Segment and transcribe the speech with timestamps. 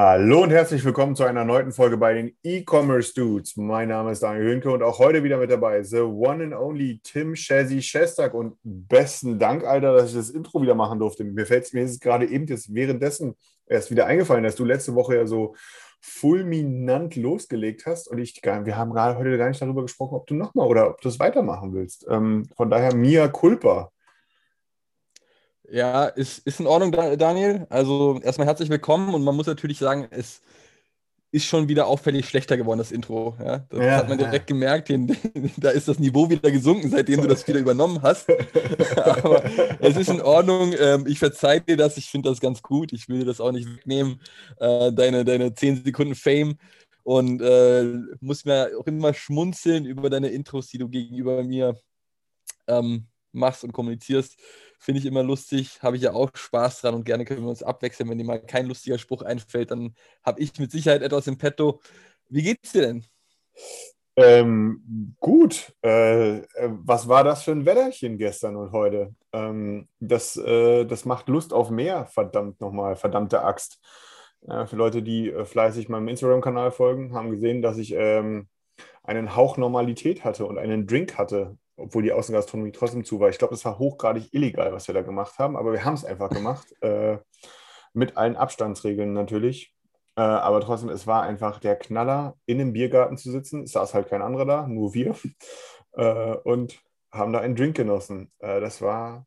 [0.00, 3.56] Hallo und herzlich willkommen zu einer neuen Folge bei den E-Commerce Dudes.
[3.56, 7.00] Mein Name ist Daniel Hünke und auch heute wieder mit dabei the one and only
[7.02, 8.32] Tim Shazzy Shestak.
[8.32, 11.24] Und besten Dank, Alter, dass ich das Intro wieder machen durfte.
[11.24, 13.34] Mir, fällt's, mir ist es gerade eben jetzt währenddessen
[13.66, 15.56] erst wieder eingefallen, dass du letzte Woche ja so
[16.00, 18.06] fulminant losgelegt hast.
[18.06, 21.00] Und ich, wir haben gerade heute gar nicht darüber gesprochen, ob du nochmal oder ob
[21.00, 22.06] du es weitermachen willst.
[22.08, 23.90] Ähm, von daher, Mia Culpa.
[25.70, 27.66] Ja, ist, ist in Ordnung, Da- Daniel.
[27.68, 30.40] Also erstmal herzlich willkommen und man muss natürlich sagen, es
[31.30, 33.36] ist schon wieder auffällig schlechter geworden, das Intro.
[33.38, 33.96] Ja, das Ja.
[33.96, 34.88] hat man direkt gemerkt.
[34.88, 35.08] Den,
[35.58, 38.28] da ist das Niveau wieder gesunken, seitdem du das wieder übernommen hast.
[38.96, 39.44] Aber
[39.80, 40.72] es ist in Ordnung.
[40.78, 41.98] Ähm, ich verzeihe dir das.
[41.98, 42.94] Ich finde das ganz gut.
[42.94, 44.20] Ich will dir das auch nicht wegnehmen.
[44.58, 46.56] Äh, deine, deine 10 Sekunden Fame.
[47.02, 47.84] Und äh,
[48.20, 51.76] muss mir auch immer schmunzeln über deine Intros, die du gegenüber mir
[52.66, 54.36] ähm, machst und kommunizierst.
[54.78, 57.62] Finde ich immer lustig, habe ich ja auch Spaß dran und gerne können wir uns
[57.62, 58.08] abwechseln.
[58.08, 61.80] Wenn dir mal kein lustiger Spruch einfällt, dann habe ich mit Sicherheit etwas im Petto.
[62.28, 63.04] Wie geht's dir denn?
[64.16, 65.72] Ähm, gut.
[65.84, 69.14] Äh, äh, was war das für ein Wetterchen gestern und heute?
[69.32, 73.80] Ähm, das, äh, das macht Lust auf mehr, verdammt nochmal, verdammte Axt.
[74.48, 78.48] Äh, für Leute, die äh, fleißig meinem Instagram-Kanal folgen, haben gesehen, dass ich ähm,
[79.04, 83.28] einen Hauch Normalität hatte und einen Drink hatte, obwohl die Außengastronomie trotzdem zu war.
[83.28, 86.04] Ich glaube, es war hochgradig illegal, was wir da gemacht haben, aber wir haben es
[86.04, 86.74] einfach gemacht.
[86.82, 87.18] Äh,
[87.94, 89.74] mit allen Abstandsregeln natürlich.
[90.16, 93.62] Äh, aber trotzdem, es war einfach der Knaller, in einem Biergarten zu sitzen.
[93.62, 95.14] Es saß halt kein anderer da, nur wir.
[95.92, 96.80] Äh, und
[97.10, 98.30] haben da einen Drink genossen.
[98.38, 99.26] Äh, das war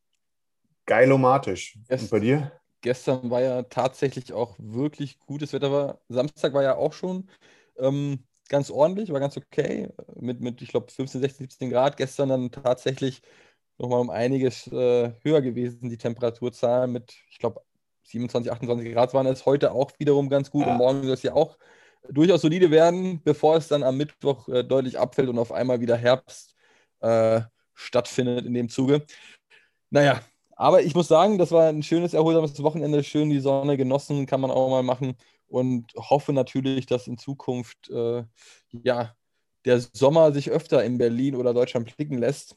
[0.85, 1.77] geilomatisch.
[1.89, 2.51] Und bei dir?
[2.81, 5.71] Gestern war ja tatsächlich auch wirklich gutes Wetter.
[5.71, 6.01] War.
[6.09, 7.29] Samstag war ja auch schon
[7.77, 9.89] ähm, ganz ordentlich, war ganz okay.
[10.19, 11.97] Mit, mit ich glaube, 15, 16, 17 Grad.
[11.97, 13.21] Gestern dann tatsächlich
[13.77, 17.61] nochmal um einiges äh, höher gewesen, die Temperaturzahlen mit, ich glaube,
[18.03, 19.45] 27, 28 Grad waren es.
[19.45, 20.65] Heute auch wiederum ganz gut.
[20.65, 20.73] Ja.
[20.73, 21.57] Und morgen soll es ja auch
[22.09, 25.95] durchaus solide werden, bevor es dann am Mittwoch äh, deutlich abfällt und auf einmal wieder
[25.95, 26.55] Herbst
[26.99, 27.41] äh,
[27.73, 29.05] stattfindet in dem Zuge.
[29.91, 30.21] Naja,
[30.57, 34.41] aber ich muss sagen, das war ein schönes, erholsames Wochenende, schön die Sonne genossen, kann
[34.41, 35.15] man auch mal machen
[35.51, 38.23] und hoffe natürlich, dass in Zukunft äh,
[38.71, 39.15] ja,
[39.65, 42.55] der Sommer sich öfter in Berlin oder Deutschland blicken lässt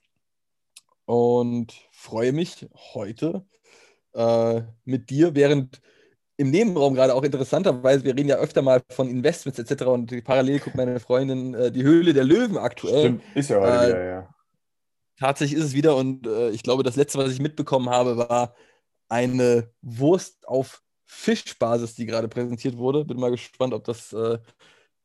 [1.04, 3.44] und freue mich heute
[4.14, 5.82] äh, mit dir, während
[6.36, 9.84] im Nebenraum gerade auch interessanterweise, wir reden ja öfter mal von Investments etc.
[9.84, 13.00] und parallel guckt meine Freundin äh, die Höhle der Löwen aktuell.
[13.00, 14.34] Stimmt, ist ja heute äh, wieder, ja.
[15.18, 18.54] Tatsächlich ist es wieder und äh, ich glaube, das letzte, was ich mitbekommen habe, war
[19.08, 23.04] eine Wurst auf Fischbasis, die gerade präsentiert wurde.
[23.04, 24.38] Bin mal gespannt, ob das äh,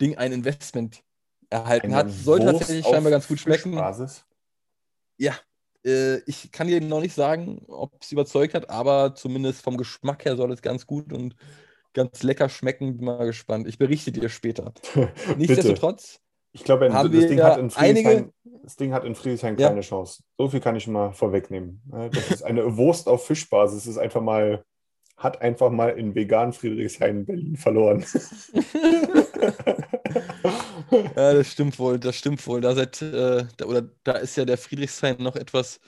[0.02, 1.02] Ding ein Investment
[1.50, 2.10] erhalten hat.
[2.12, 3.72] Soll Wurst tatsächlich scheinbar ganz gut schmecken.
[3.72, 4.26] Fischbasis.
[5.18, 5.34] Ja,
[5.86, 10.26] äh, ich kann dir noch nicht sagen, ob es überzeugt hat, aber zumindest vom Geschmack
[10.26, 11.36] her soll es ganz gut und
[11.94, 12.98] ganz lecker schmecken.
[12.98, 13.68] Bin mal gespannt.
[13.68, 14.74] Ich berichte dir später.
[15.38, 16.20] Nichtsdestotrotz,
[16.52, 18.32] Ich glaube, das, wir Ding ja hat in einige-
[18.64, 19.70] das Ding hat in Friedrichshain Ja.
[19.70, 20.24] keine Chance.
[20.38, 21.82] So viel kann ich schon mal vorwegnehmen.
[21.92, 23.84] Äh, Das ist eine Wurst auf Fischbasis.
[23.86, 24.64] Das ist einfach mal,
[25.20, 28.04] hat einfach mal in vegan Friedrichshain Berlin verloren.
[30.92, 32.62] Ja, das stimmt wohl, das stimmt wohl.
[32.62, 35.80] Da, seid, äh, da, oder, da ist ja der Friedrichshain noch etwas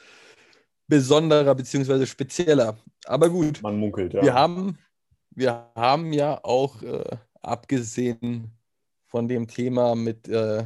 [0.87, 2.05] besonderer bzw.
[2.05, 2.77] spezieller.
[3.05, 4.21] Aber gut, Man munkelt, ja.
[4.21, 4.77] wir, haben,
[5.31, 8.51] wir haben ja auch, äh, abgesehen
[9.07, 10.65] von dem Thema mit äh,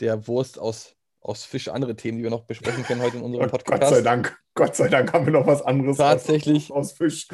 [0.00, 3.48] der Wurst aus, aus Fisch, andere Themen, die wir noch besprechen können heute in unserem
[3.50, 3.80] Podcast.
[3.80, 4.38] Gott sei Dank.
[4.54, 6.70] Gott sei Dank haben wir noch was anderes Tatsächlich.
[6.70, 7.28] aus, aus Fisch.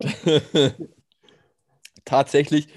[2.04, 2.68] Tatsächlich.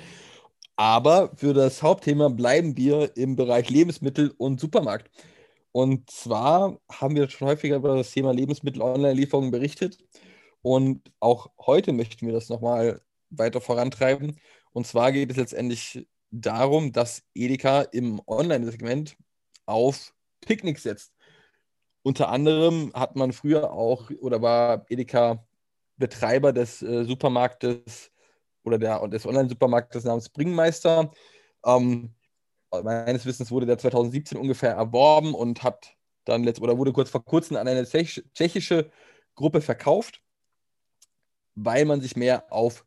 [0.75, 5.09] Aber für das Hauptthema bleiben wir im Bereich Lebensmittel und Supermarkt.
[5.71, 9.97] Und zwar haben wir schon häufiger über das Thema Lebensmittel-Online-Lieferungen berichtet.
[10.61, 14.39] Und auch heute möchten wir das nochmal weiter vorantreiben.
[14.71, 19.15] Und zwar geht es letztendlich darum, dass Edeka im Online-Segment
[19.65, 21.13] auf Picknick setzt.
[22.03, 25.45] Unter anderem hat man früher auch oder war Edeka
[25.97, 28.11] Betreiber des äh, Supermarktes
[28.63, 31.11] oder der, des Online-Supermarktes namens Bringmeister.
[31.65, 32.13] Ähm,
[32.71, 35.95] meines Wissens wurde der 2017 ungefähr erworben und hat
[36.25, 38.89] dann letzt, oder wurde kurz vor kurzem an eine tschech- tschechische
[39.35, 40.21] Gruppe verkauft,
[41.55, 42.85] weil man sich mehr auf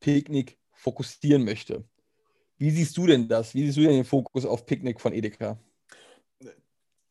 [0.00, 1.84] Picknick fokussieren möchte.
[2.58, 3.54] Wie siehst du denn das?
[3.54, 5.58] Wie siehst du denn den Fokus auf Picknick von Edeka?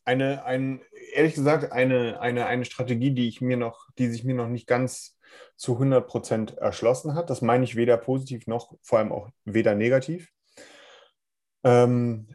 [0.06, 0.82] Eine, ein,
[1.14, 4.68] ehrlich gesagt, eine, eine, eine Strategie, die ich mir noch, die sich mir noch nicht
[4.68, 5.18] ganz
[5.56, 7.30] zu 100 Prozent erschlossen hat.
[7.30, 10.32] Das meine ich weder positiv noch vor allem auch weder negativ.
[11.64, 12.28] Ähm,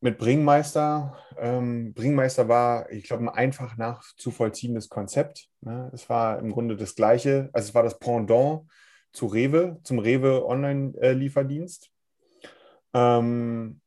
[0.00, 1.18] mit Bringmeister.
[1.36, 5.48] Ähm, Bringmeister war, ich glaube, ein einfach nachzuvollziehendes Konzept.
[5.60, 5.90] Ne?
[5.92, 8.68] Es war im Grunde das gleiche, also es war das Pendant
[9.12, 11.90] zu Rewe, zum Rewe Online-Lieferdienst.
[12.94, 13.80] Ähm,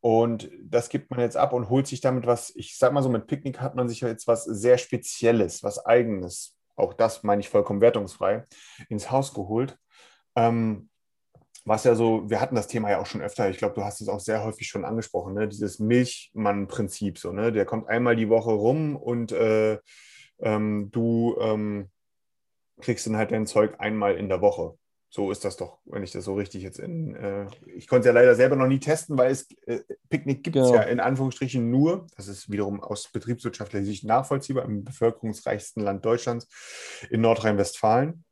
[0.00, 3.08] und das gibt man jetzt ab und holt sich damit was, ich sag mal so,
[3.08, 7.48] mit Picknick hat man sich jetzt was sehr Spezielles, was Eigenes, auch das meine ich
[7.48, 8.44] vollkommen wertungsfrei,
[8.88, 9.78] ins Haus geholt.
[10.36, 10.88] Ähm,
[11.64, 14.00] was ja so, wir hatten das Thema ja auch schon öfter, ich glaube, du hast
[14.00, 15.46] es auch sehr häufig schon angesprochen, ne?
[15.46, 17.52] dieses Milchmann-Prinzip, so, ne?
[17.52, 19.78] der kommt einmal die Woche rum und äh,
[20.38, 21.90] ähm, du ähm,
[22.80, 24.78] kriegst dann halt dein Zeug einmal in der Woche.
[25.12, 27.16] So ist das doch, wenn ich das so richtig jetzt in.
[27.16, 30.54] Äh, ich konnte es ja leider selber noch nie testen, weil es äh, Picknick gibt
[30.56, 30.76] es Genau.
[30.76, 32.06] ja in Anführungsstrichen nur.
[32.16, 36.46] Das ist wiederum aus betriebswirtschaftlicher Sicht nachvollziehbar im bevölkerungsreichsten Land Deutschlands
[37.10, 38.24] in Nordrhein-Westfalen.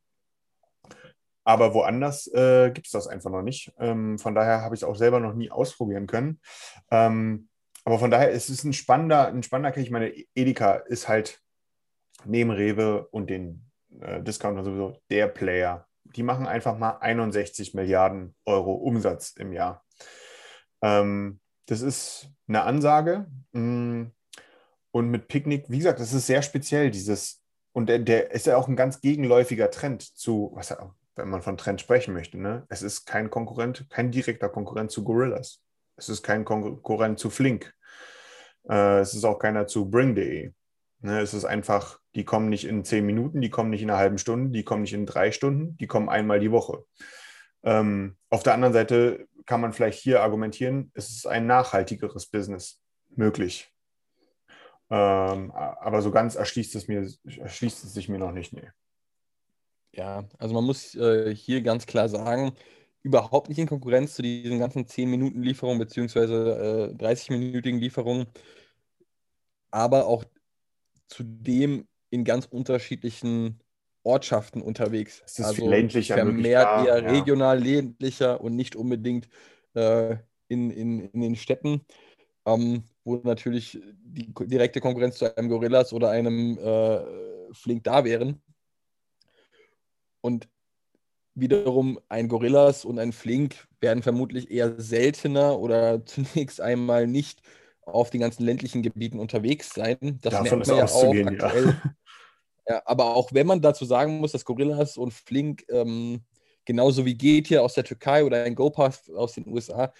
[1.43, 3.73] Aber woanders äh, gibt es das einfach noch nicht.
[3.81, 6.41] Ähm, von daher habe ich es auch selber noch nie ausprobieren können.
[6.93, 7.49] Ähm,
[7.85, 9.85] aber von daher ist es ein spannender, ein spannender Case.
[9.85, 11.41] Ich meine, Edeka ist halt
[12.25, 13.65] neben Rewe und den
[14.01, 15.88] äh, Discounter sowieso der Player.
[16.17, 19.85] Die machen einfach mal 61 Milliarden Euro Umsatz im Jahr.
[20.83, 23.27] Ähm, das ist eine Ansage.
[23.53, 24.07] Mm.
[24.91, 28.57] Und mit Picknick, wie gesagt, das ist sehr speziell, dieses, und der, der ist ja
[28.57, 30.75] auch ein ganz gegenläufiger Trend zu, was
[31.19, 32.65] wenn man von Trend sprechen möchte, ne?
[32.69, 35.61] Es ist kein Konkurrent, kein direkter Konkurrent zu Gorillas.
[35.97, 37.75] Es ist kein Konkurrent zu Flink.
[38.69, 40.53] Äh, es ist auch keiner zu Bring.de.
[41.01, 43.99] Ne, es ist einfach, die kommen nicht in zehn Minuten, die kommen nicht in einer
[43.99, 46.85] halben Stunde, die kommen nicht in drei Stunden, die kommen einmal die Woche.
[47.63, 52.83] Ähm, auf der anderen Seite kann man vielleicht hier argumentieren, es ist ein nachhaltigeres Business
[53.11, 53.73] möglich.
[54.91, 58.53] Ähm, aber so ganz erschließt es, mir, erschließt es sich mir noch nicht.
[58.53, 58.69] Nee.
[59.93, 62.53] Ja, also man muss äh, hier ganz klar sagen,
[63.03, 68.27] überhaupt nicht in Konkurrenz zu diesen ganzen 10-Minuten-Lieferungen beziehungsweise äh, 30-minütigen Lieferungen,
[69.71, 70.25] aber auch
[71.09, 73.61] zudem in ganz unterschiedlichen
[74.03, 75.23] Ortschaften unterwegs.
[75.27, 77.11] Es ist also viel ländlicher vermehrt eher ja.
[77.11, 79.29] regional ländlicher und nicht unbedingt
[79.75, 80.17] äh,
[80.49, 81.83] in, in, in den Städten,
[82.47, 88.41] ähm, wo natürlich die direkte Konkurrenz zu einem Gorillas oder einem äh, Flink da wären.
[90.21, 90.49] Und
[91.35, 97.43] wiederum ein Gorillas und ein Flink werden vermutlich eher seltener oder zunächst einmal nicht
[97.95, 100.19] auf den ganzen ländlichen Gebieten unterwegs sein.
[100.23, 101.45] Das Davon merkt ist man ja auch auszugehen, ja.
[101.45, 101.83] aktuell.
[102.71, 106.21] Ja, aber auch wenn man dazu sagen muss, dass Gorillas und Flink ähm,
[106.67, 109.91] genauso wie Getir aus der Türkei oder ein GoPass aus den USA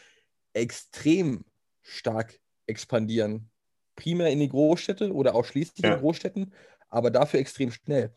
[0.53, 1.47] extrem
[1.81, 3.51] stark expandieren.
[3.97, 5.95] Primär in die Großstädte oder ausschließlich Ja.
[5.95, 6.53] in Großstädten,
[6.91, 8.13] aber dafür extrem schnell.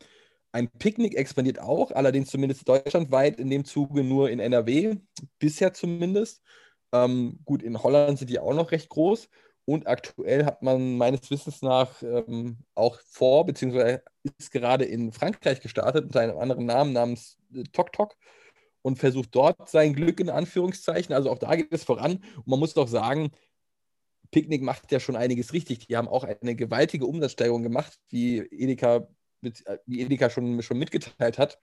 [0.52, 4.96] Ein Picknick expandiert auch, allerdings zumindest deutschlandweit in dem Zuge nur in NRW,
[5.38, 6.42] bisher zumindest.
[6.92, 9.30] Ähm, gut, in Holland sind die auch noch recht groß.
[9.64, 14.02] Und aktuell hat man meines Wissens nach ähm, auch vor, beziehungsweise
[14.38, 18.16] ist gerade in Frankreich gestartet unter einem anderen Namen namens äh, Tok Tok
[18.82, 21.14] und versucht dort sein Glück in Anführungszeichen.
[21.14, 22.24] Also auch da geht es voran.
[22.38, 23.30] Und man muss doch sagen,
[24.32, 25.86] Picknick macht ja schon einiges richtig.
[25.86, 29.06] Die haben auch eine gewaltige Umsatzsteigerung gemacht, wie Edeka,
[29.42, 31.60] mit- äh, wie Edeka schon, schon mitgeteilt hat.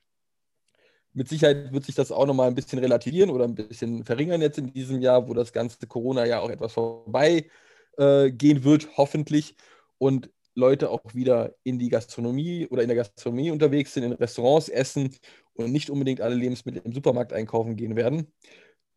[1.11, 4.59] Mit Sicherheit wird sich das auch nochmal ein bisschen relativieren oder ein bisschen verringern jetzt
[4.59, 7.49] in diesem Jahr, wo das ganze Corona-Jahr auch etwas vorbei
[7.99, 9.55] äh, gehen wird, hoffentlich.
[9.97, 14.69] Und Leute auch wieder in die Gastronomie oder in der Gastronomie unterwegs sind, in Restaurants
[14.69, 15.15] essen
[15.53, 18.31] und nicht unbedingt alle Lebensmittel im Supermarkt einkaufen gehen werden.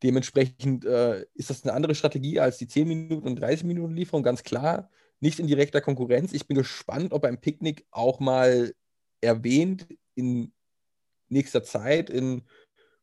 [0.02, 4.23] Dementsprechend äh, ist das eine andere Strategie als die 10 Minuten und 30 Minuten Lieferung,
[4.23, 4.90] ganz klar.
[5.21, 6.32] Nicht in direkter Konkurrenz.
[6.32, 8.75] Ich bin gespannt, ob ein Picknick auch mal
[9.21, 10.52] erwähnt in
[11.28, 12.42] nächster Zeit in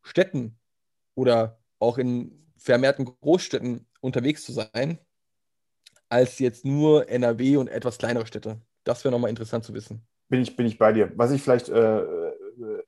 [0.02, 0.58] Städten
[1.16, 5.00] oder auch in vermehrten Großstädten unterwegs zu sein,
[6.10, 8.62] als jetzt nur NRW und etwas kleinere Städte.
[8.84, 10.06] Das wäre nochmal interessant zu wissen.
[10.30, 11.12] Bin ich, bin ich bei dir.
[11.16, 12.04] Was ich vielleicht äh,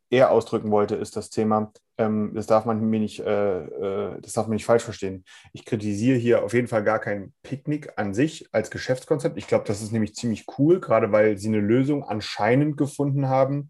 [0.10, 4.34] eher ausdrücken wollte, ist das Thema, ähm, das darf man mir nicht, äh, äh, das
[4.34, 5.24] darf man nicht falsch verstehen.
[5.54, 9.38] Ich kritisiere hier auf jeden Fall gar kein Picknick an sich als Geschäftskonzept.
[9.38, 13.70] Ich glaube, das ist nämlich ziemlich cool, gerade weil sie eine Lösung anscheinend gefunden haben,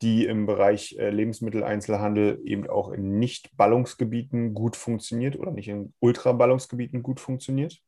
[0.00, 7.02] die im Bereich äh, Lebensmitteleinzelhandel eben auch in Nicht-Ballungsgebieten gut funktioniert oder nicht in Ultra-Ballungsgebieten
[7.02, 7.80] gut funktioniert.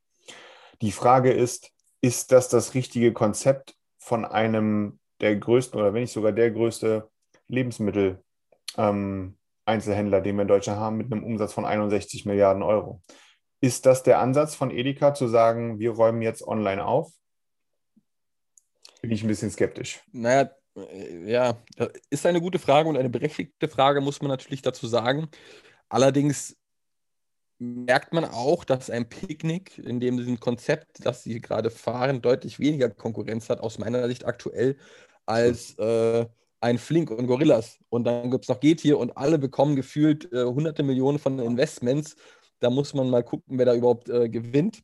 [0.83, 6.13] Die Frage ist, ist das das richtige Konzept von einem der größten oder wenn nicht
[6.13, 7.11] sogar der größte
[7.49, 13.03] Lebensmittel-Einzelhändler, ähm, den wir in Deutschland haben, mit einem Umsatz von 61 Milliarden Euro.
[13.61, 17.13] Ist das der Ansatz von Edeka zu sagen, wir räumen jetzt online auf?
[19.03, 20.01] Bin ich ein bisschen skeptisch.
[20.13, 21.59] Naja, äh, ja,
[22.09, 25.29] ist eine gute Frage und eine berechtigte Frage, muss man natürlich dazu sagen.
[25.91, 26.57] Allerdings
[27.61, 32.91] merkt man auch, dass ein Picknick in dem Konzept, das sie gerade fahren, deutlich weniger
[32.91, 34.77] Konkurrenz hat, aus meiner Sicht aktuell,
[35.27, 36.27] als äh,
[36.61, 37.79] ein Flink und Gorillas.
[37.91, 41.39] Und dann gibt es noch Geht hier und alle bekommen gefühlt äh, hunderte Millionen von
[41.39, 42.17] Investments.
[42.61, 44.83] Da muss man mal gucken, wer da überhaupt äh, gewinnt.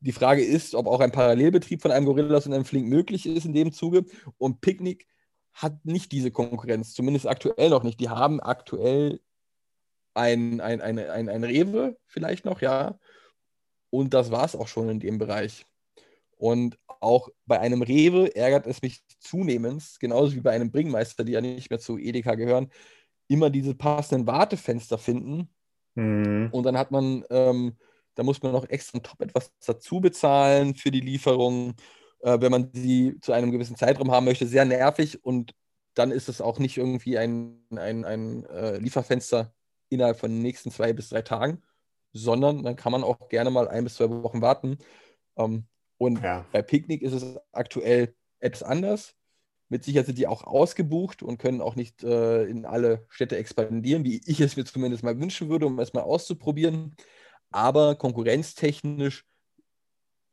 [0.00, 3.46] Die Frage ist, ob auch ein Parallelbetrieb von einem Gorillas und einem Flink möglich ist
[3.46, 4.04] in dem Zuge.
[4.38, 5.06] Und Picknick
[5.52, 8.00] hat nicht diese Konkurrenz, zumindest aktuell noch nicht.
[8.00, 9.20] Die haben aktuell
[10.14, 12.98] ein, ein, ein, ein, ein Rewe vielleicht noch, ja.
[13.90, 15.66] Und das war es auch schon in dem Bereich.
[16.36, 21.32] Und auch bei einem Rewe ärgert es mich zunehmend, genauso wie bei einem Bringmeister, die
[21.32, 22.70] ja nicht mehr zu Edeka gehören,
[23.28, 25.48] immer diese passenden Wartefenster finden.
[25.94, 26.48] Mhm.
[26.52, 27.76] Und dann hat man, ähm,
[28.14, 31.74] da muss man noch extra top etwas dazu bezahlen für die Lieferung,
[32.20, 34.46] äh, wenn man sie zu einem gewissen Zeitraum haben möchte.
[34.46, 35.54] Sehr nervig und
[35.94, 39.54] dann ist es auch nicht irgendwie ein, ein, ein äh, Lieferfenster
[39.94, 41.62] innerhalb von den nächsten zwei bis drei Tagen,
[42.12, 44.78] sondern dann kann man auch gerne mal ein bis zwei Wochen warten.
[45.36, 45.66] Ähm,
[45.98, 46.46] und ja.
[46.52, 49.14] bei Picknick ist es aktuell etwas anders.
[49.68, 54.04] Mit Sicherheit sind die auch ausgebucht und können auch nicht äh, in alle Städte expandieren,
[54.04, 56.94] wie ich es mir zumindest mal wünschen würde, um es mal auszuprobieren.
[57.50, 59.24] Aber konkurrenztechnisch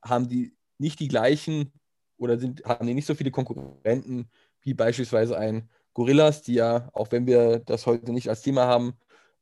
[0.03, 1.71] haben die nicht die gleichen
[2.17, 4.29] oder sind, haben die nicht so viele Konkurrenten
[4.61, 8.93] wie beispielsweise ein Gorillas, die ja, auch wenn wir das heute nicht als Thema haben,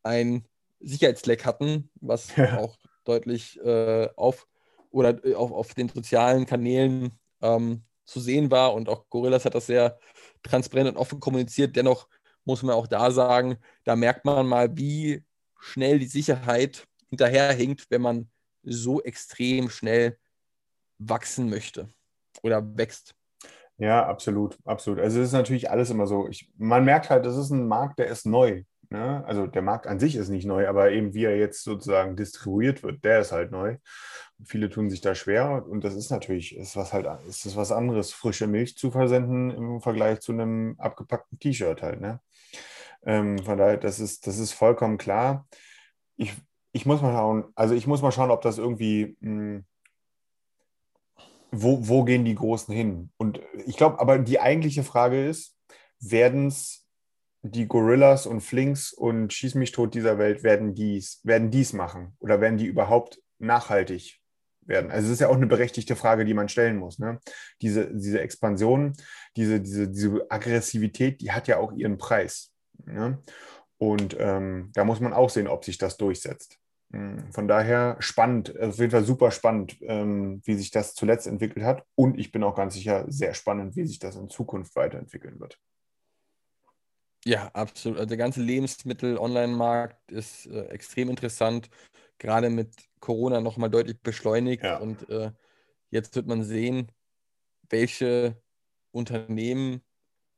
[0.03, 0.45] ein
[0.79, 2.59] Sicherheitsleck hatten, was ja.
[2.59, 4.47] auch deutlich äh, auf
[4.91, 8.73] oder äh, auf, auf den sozialen Kanälen ähm, zu sehen war.
[8.73, 9.99] Und auch Gorillas hat das sehr
[10.43, 11.75] transparent und offen kommuniziert.
[11.75, 12.07] Dennoch
[12.45, 15.23] muss man auch da sagen, da merkt man mal, wie
[15.59, 18.29] schnell die Sicherheit hinterherhinkt, wenn man
[18.63, 20.17] so extrem schnell
[20.97, 21.89] wachsen möchte
[22.43, 23.15] oder wächst.
[23.77, 24.99] Ja, absolut, absolut.
[24.99, 26.27] Also es ist natürlich alles immer so.
[26.27, 28.63] Ich, man merkt halt, das ist ein Markt, der ist neu.
[28.89, 29.23] Ne?
[29.25, 32.81] Also der Markt an sich ist nicht neu, aber eben wie er jetzt sozusagen distribuiert
[32.83, 33.77] wird, der ist halt neu.
[34.45, 37.71] Viele tun sich da schwer und das ist natürlich ist was halt ist das was
[37.71, 42.01] anderes, frische Milch zu versenden im Vergleich zu einem abgepackten T-Shirt halt.
[42.01, 42.19] Ne?
[43.03, 45.47] Ähm, von daher, das ist, das ist vollkommen klar.
[46.17, 46.33] Ich,
[46.71, 49.65] ich muss mal schauen, also ich muss mal schauen, ob das irgendwie mh, hm,
[51.51, 53.11] wo, wo gehen die Großen hin?
[53.17, 55.57] Und ich glaube, aber die eigentliche Frage ist,
[55.99, 56.87] werden es
[57.41, 62.15] die Gorillas und Flinks und Schieß mich tot dieser Welt werden dies, werden dies machen
[62.19, 64.19] oder werden die überhaupt nachhaltig
[64.61, 64.91] werden?
[64.91, 66.99] Also es ist ja auch eine berechtigte Frage, die man stellen muss.
[66.99, 67.19] Ne?
[67.61, 68.93] Diese, diese Expansion,
[69.35, 72.51] diese, diese, diese Aggressivität, die hat ja auch ihren Preis.
[72.85, 73.19] Ne?
[73.77, 76.59] Und ähm, da muss man auch sehen, ob sich das durchsetzt.
[76.91, 81.65] Hm, von daher spannend, auf jeden Fall super spannend, ähm, wie sich das zuletzt entwickelt
[81.65, 81.85] hat.
[81.95, 85.57] Und ich bin auch ganz sicher sehr spannend, wie sich das in Zukunft weiterentwickeln wird.
[87.25, 87.97] Ja, absolut.
[87.97, 91.69] Also der ganze Lebensmittel-Online-Markt ist äh, extrem interessant,
[92.17, 94.63] gerade mit Corona nochmal deutlich beschleunigt.
[94.63, 94.77] Ja.
[94.77, 95.31] Und äh,
[95.91, 96.91] jetzt wird man sehen,
[97.69, 98.41] welche
[98.91, 99.81] Unternehmen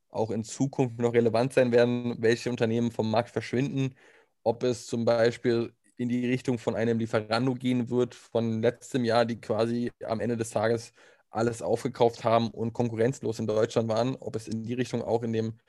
[0.10, 3.96] auch in Zukunft noch relevant sein werden, welche Unternehmen vom Markt verschwinden,
[4.44, 9.26] ob es zum Beispiel in die Richtung von einem Lieferando gehen wird von letztem Jahr,
[9.26, 10.94] die quasi am Ende des Tages
[11.30, 15.34] alles aufgekauft haben und konkurrenzlos in Deutschland waren, ob es in die Richtung auch in
[15.34, 15.60] dem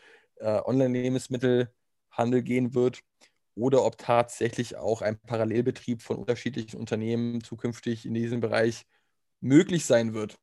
[0.42, 3.00] äh, Online-Lebensmittelhandel gehen wird
[3.54, 8.86] oder ob tatsächlich auch ein Parallelbetrieb von unterschiedlichen Unternehmen zukünftig in diesem Bereich
[9.40, 10.38] möglich sein wird.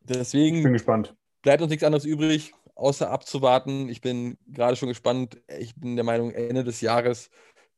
[0.00, 1.16] Deswegen ich bin gespannt.
[1.42, 3.88] bleibt uns nichts anderes übrig, außer abzuwarten.
[3.88, 5.40] Ich bin gerade schon gespannt.
[5.58, 7.30] Ich bin der Meinung, Ende des Jahres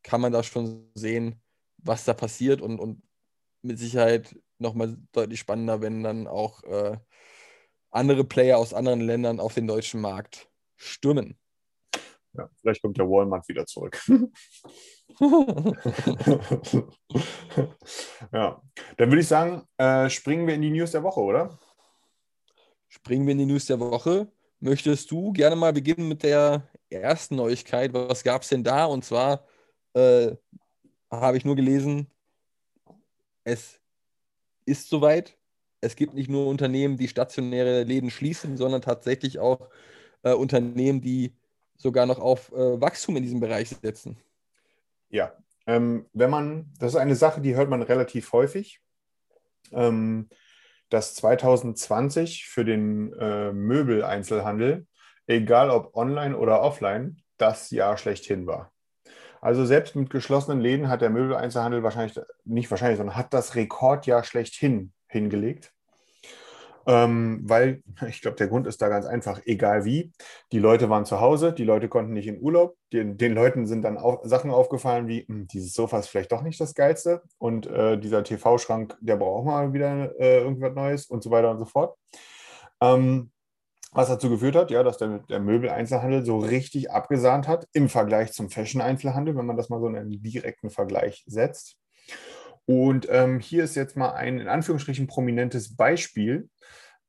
[0.02, 1.40] kann man da schon sehen,
[1.78, 3.02] was da passiert und, und
[3.62, 6.96] mit Sicherheit nochmal deutlich spannender, wenn dann auch äh,
[7.90, 10.51] andere Player aus anderen Ländern auf den deutschen Markt
[10.82, 11.38] stürmen.
[12.34, 14.00] Ja, vielleicht kommt der Walmart wieder zurück.
[18.32, 18.62] ja,
[18.96, 21.58] dann würde ich sagen, äh, springen wir in die News der Woche, oder?
[22.88, 24.32] Springen wir in die News der Woche.
[24.60, 27.92] Möchtest du gerne mal beginnen mit der ersten Neuigkeit?
[27.92, 28.86] Was gab es denn da?
[28.86, 29.44] Und zwar
[29.94, 30.32] äh,
[31.10, 32.10] habe ich nur gelesen,
[33.44, 33.80] es
[34.64, 35.36] ist soweit.
[35.80, 39.68] Es gibt nicht nur Unternehmen, die stationäre Läden schließen, sondern tatsächlich auch
[40.22, 41.34] äh, Unternehmen, die
[41.76, 44.16] sogar noch auf äh, Wachstum in diesem Bereich setzen.
[45.08, 45.32] Ja,
[45.66, 48.80] ähm, wenn man, das ist eine Sache, die hört man relativ häufig.
[49.72, 50.28] Ähm,
[50.92, 54.86] dass 2020 für den äh, Möbeleinzelhandel,
[55.26, 58.72] egal ob online oder offline, das Jahr schlechthin war.
[59.40, 64.22] Also selbst mit geschlossenen Läden hat der Möbeleinzelhandel wahrscheinlich, nicht wahrscheinlich, sondern hat das Rekordjahr
[64.22, 65.72] schlechthin hingelegt.
[66.86, 70.12] Ähm, weil, ich glaube, der Grund ist da ganz einfach, egal wie.
[70.52, 72.76] Die Leute waren zu Hause, die Leute konnten nicht in Urlaub.
[72.92, 76.42] Den, den Leuten sind dann auch Sachen aufgefallen wie, hm, dieses Sofa ist vielleicht doch
[76.42, 81.22] nicht das Geilste und äh, dieser TV-Schrank, der braucht mal wieder äh, irgendwas Neues und
[81.22, 81.96] so weiter und so fort.
[82.80, 83.30] Ähm,
[83.94, 88.32] was dazu geführt hat, ja, dass der, der Möbel-Einzelhandel so richtig abgesahnt hat im Vergleich
[88.32, 91.76] zum Fashion-Einzelhandel, wenn man das mal so in einen direkten Vergleich setzt.
[92.66, 96.48] Und ähm, hier ist jetzt mal ein in Anführungsstrichen prominentes Beispiel,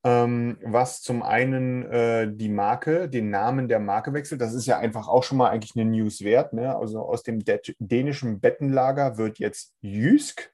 [0.04, 4.42] ähm, was zum einen äh, die Marke, den Namen der Marke wechselt.
[4.42, 6.54] Das ist ja einfach auch schon mal eigentlich eine News wert.
[6.54, 6.76] Ne?
[6.76, 7.44] Also aus dem
[7.80, 10.54] dänischen Bettenlager wird jetzt Jysk,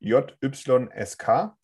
[0.00, 1.56] J-Y-S-K.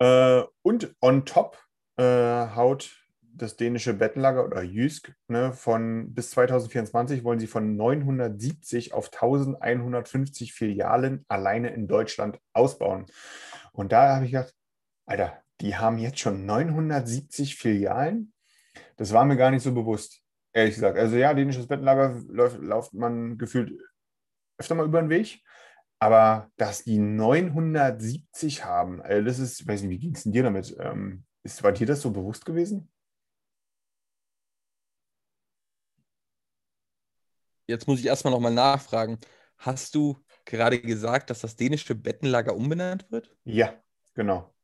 [0.00, 1.58] Äh, und on top
[1.96, 3.07] äh, haut
[3.38, 10.52] das dänische Bettenlager oder Jysk ne, von bis 2024 wollen sie von 970 auf 1150
[10.52, 13.06] Filialen alleine in Deutschland ausbauen.
[13.72, 14.54] Und da habe ich gedacht,
[15.06, 18.32] Alter, die haben jetzt schon 970 Filialen.
[18.96, 20.20] Das war mir gar nicht so bewusst,
[20.52, 20.98] ehrlich gesagt.
[20.98, 23.72] Also ja, dänisches Bettenlager läuft, läuft man gefühlt
[24.58, 25.42] öfter mal über den Weg.
[26.00, 30.32] Aber dass die 970 haben, also das ist, ich weiß nicht, wie ging es denn
[30.32, 30.76] dir damit?
[30.78, 32.88] Ähm, ist, war dir das so bewusst gewesen?
[37.68, 39.18] Jetzt muss ich erstmal nochmal nachfragen.
[39.58, 43.30] Hast du gerade gesagt, dass das dänische Bettenlager umbenannt wird?
[43.44, 43.74] Ja,
[44.14, 44.54] genau.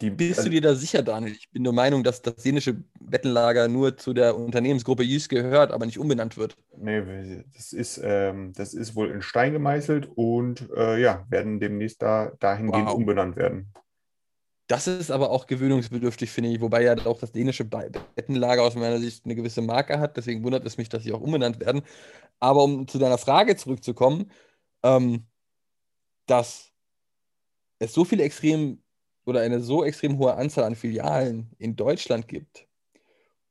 [0.00, 1.32] Die, Bist also, du dir da sicher, Daniel?
[1.32, 5.86] Ich bin der Meinung, dass das dänische Bettenlager nur zu der Unternehmensgruppe Jys gehört, aber
[5.86, 6.56] nicht umbenannt wird.
[6.76, 12.02] Nee, das ist, ähm, das ist wohl in Stein gemeißelt und äh, ja, werden demnächst
[12.02, 12.94] da, dahingehend wow.
[12.94, 13.72] umbenannt werden.
[14.68, 18.98] Das ist aber auch gewöhnungsbedürftig, finde ich, wobei ja auch das dänische Bettenlager aus meiner
[18.98, 20.16] Sicht eine gewisse Marke hat.
[20.16, 21.82] Deswegen wundert es mich, dass sie auch umbenannt werden.
[22.40, 24.30] Aber um zu deiner Frage zurückzukommen,
[24.84, 25.26] ähm,
[26.26, 26.72] dass
[27.78, 28.82] es so viele extrem
[29.24, 32.65] oder eine so extrem hohe Anzahl an Filialen in Deutschland gibt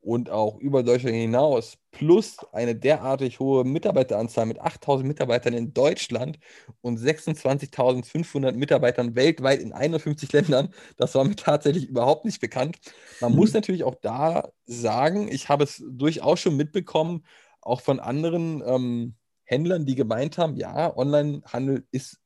[0.06, 6.38] und auch über Deutschland hinaus, plus eine derartig hohe Mitarbeiteranzahl mit 8000 Mitarbeitern in Deutschland
[6.82, 12.78] und 26.500 Mitarbeitern weltweit in 51 Ländern, das war mir tatsächlich überhaupt nicht bekannt.
[13.20, 13.38] Man mhm.
[13.38, 17.26] muss natürlich auch da sagen, ich habe es durchaus schon mitbekommen,
[17.62, 22.20] auch von anderen ähm, Händlern, die gemeint haben, ja, Onlinehandel ist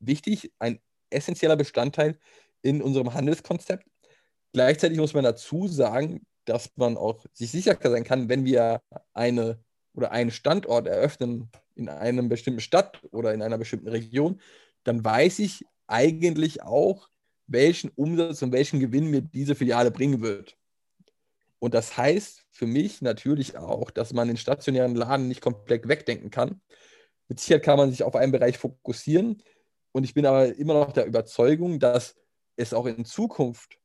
[0.00, 2.18] wichtig, ein essentieller Bestandteil
[2.62, 3.84] in unserem Handelskonzept.
[4.54, 9.58] Gleichzeitig muss man dazu sagen, dass man auch sich sicher sein kann, wenn wir eine
[9.94, 14.40] oder einen Standort eröffnen in einer bestimmten Stadt oder in einer bestimmten Region,
[14.84, 17.08] dann weiß ich eigentlich auch,
[17.46, 20.56] welchen Umsatz und welchen Gewinn mir diese Filiale bringen wird.
[21.58, 26.30] Und das heißt für mich natürlich auch, dass man den stationären Laden nicht komplett wegdenken
[26.30, 26.60] kann.
[27.28, 29.42] Mit Sicherheit kann man sich auf einen Bereich fokussieren.
[29.92, 32.16] Und ich bin aber immer noch der Überzeugung, dass
[32.56, 33.78] es auch in Zukunft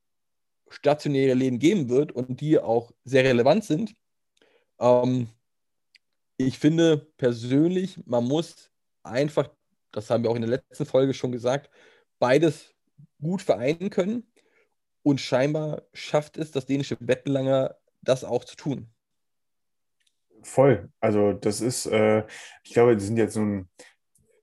[0.70, 3.96] stationäre Läden geben wird und die auch sehr relevant sind.
[4.80, 5.30] Ähm,
[6.38, 8.72] ich finde persönlich, man muss
[9.04, 9.50] einfach,
[9.92, 11.70] das haben wir auch in der letzten Folge schon gesagt,
[12.20, 12.74] beides
[13.22, 14.32] gut vereinen können.
[15.04, 18.90] Und scheinbar schafft es das dänische Bettenlanger, das auch zu tun.
[20.44, 20.90] Voll.
[21.00, 22.26] Also das ist, äh,
[22.64, 23.70] ich glaube, die sind jetzt so ein,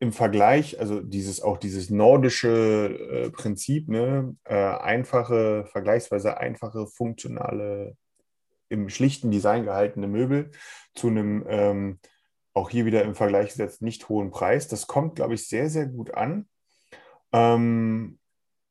[0.04, 7.96] im Vergleich, also dieses auch dieses nordische äh, Prinzip, ne, äh, einfache, vergleichsweise einfache, funktionale,
[8.68, 10.50] im schlichten Design gehaltene Möbel
[10.94, 11.98] zu einem ähm,
[12.52, 14.68] auch hier wieder im Vergleich gesetzt nicht hohen Preis.
[14.68, 16.46] Das kommt, glaube ich, sehr, sehr gut an.
[17.32, 18.18] Ähm,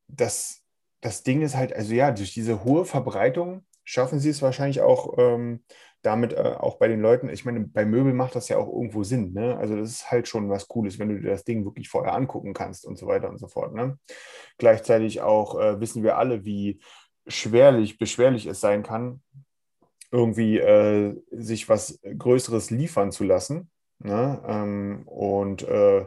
[0.07, 0.61] das,
[1.01, 5.17] das Ding ist halt, also ja, durch diese hohe Verbreitung schaffen sie es wahrscheinlich auch
[5.17, 5.63] ähm,
[6.03, 9.03] damit äh, auch bei den Leuten, ich meine, bei Möbel macht das ja auch irgendwo
[9.03, 9.33] Sinn.
[9.33, 9.57] Ne?
[9.57, 12.53] Also das ist halt schon was Cooles, wenn du dir das Ding wirklich vorher angucken
[12.53, 13.73] kannst und so weiter und so fort.
[13.73, 13.97] Ne?
[14.57, 16.81] Gleichzeitig auch äh, wissen wir alle, wie
[17.25, 19.21] schwerlich, beschwerlich es sein kann,
[20.11, 23.71] irgendwie äh, sich was Größeres liefern zu lassen.
[23.99, 24.43] Ne?
[24.45, 26.05] Ähm, und äh,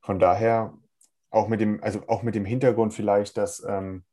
[0.00, 0.74] von daher
[1.30, 4.04] auch mit dem, also auch mit dem Hintergrund vielleicht, dass ähm,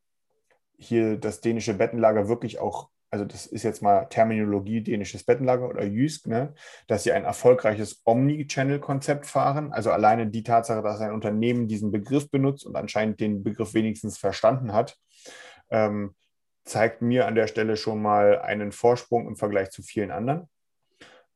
[0.78, 5.84] hier das dänische Bettenlager wirklich auch also das ist jetzt mal Terminologie dänisches Bettenlager oder
[5.84, 6.54] Jysk, ne,
[6.88, 9.74] dass sie ein erfolgreiches Omni-Channel-Konzept fahren.
[9.74, 14.17] Also alleine die Tatsache, dass ein Unternehmen diesen Begriff benutzt und anscheinend den Begriff wenigstens
[14.17, 14.97] verstanden hat,
[15.69, 16.15] ähm,
[16.63, 20.47] zeigt mir an der Stelle schon mal einen Vorsprung im Vergleich zu vielen anderen.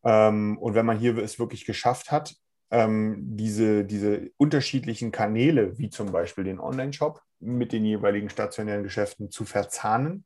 [0.05, 2.35] Ähm, und wenn man hier es wirklich geschafft hat,
[2.71, 9.29] ähm, diese, diese unterschiedlichen Kanäle, wie zum Beispiel den Online-Shop, mit den jeweiligen stationären Geschäften
[9.29, 10.25] zu verzahnen,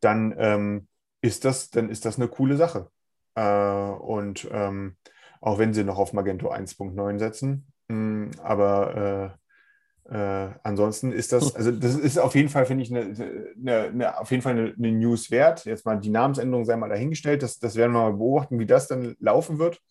[0.00, 0.88] dann ähm,
[1.20, 2.90] ist das, dann ist das eine coole Sache.
[3.34, 4.96] Äh, und ähm,
[5.40, 9.38] auch wenn sie noch auf Magento 1.9 setzen, mh, hm, aber äh,
[10.10, 13.14] äh, ansonsten ist das, also das ist auf jeden Fall, finde ich, eine,
[13.60, 15.66] eine, eine, auf jeden Fall eine, eine, News wert.
[15.66, 17.42] Jetzt mal die Namensänderung sei mal dahingestellt.
[17.42, 19.82] Das, das werden wir mal beobachten, wie das dann laufen wird.